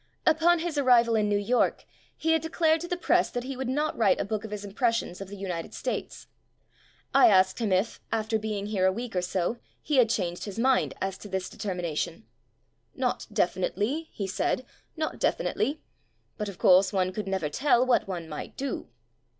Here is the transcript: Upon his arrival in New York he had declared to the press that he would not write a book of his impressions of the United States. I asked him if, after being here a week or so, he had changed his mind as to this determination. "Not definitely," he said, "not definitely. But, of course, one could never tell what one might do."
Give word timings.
Upon 0.25 0.57
his 0.57 0.79
arrival 0.79 1.15
in 1.15 1.29
New 1.29 1.37
York 1.37 1.85
he 2.17 2.31
had 2.31 2.41
declared 2.41 2.81
to 2.81 2.87
the 2.87 2.97
press 2.97 3.29
that 3.29 3.43
he 3.43 3.55
would 3.55 3.69
not 3.69 3.95
write 3.95 4.19
a 4.19 4.25
book 4.25 4.43
of 4.43 4.49
his 4.49 4.65
impressions 4.65 5.21
of 5.21 5.27
the 5.27 5.37
United 5.37 5.75
States. 5.75 6.25
I 7.13 7.27
asked 7.29 7.59
him 7.59 7.71
if, 7.71 8.01
after 8.11 8.39
being 8.39 8.65
here 8.65 8.87
a 8.87 8.91
week 8.91 9.15
or 9.15 9.21
so, 9.21 9.57
he 9.79 9.97
had 9.97 10.09
changed 10.09 10.45
his 10.45 10.57
mind 10.57 10.95
as 11.03 11.19
to 11.19 11.29
this 11.29 11.47
determination. 11.49 12.25
"Not 12.95 13.27
definitely," 13.31 14.09
he 14.11 14.25
said, 14.25 14.65
"not 14.97 15.19
definitely. 15.19 15.81
But, 16.35 16.49
of 16.49 16.57
course, 16.57 16.91
one 16.91 17.13
could 17.13 17.27
never 17.27 17.47
tell 17.49 17.85
what 17.85 18.07
one 18.07 18.27
might 18.27 18.57
do." 18.57 18.87